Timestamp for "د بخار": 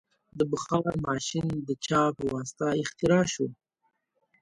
0.37-0.93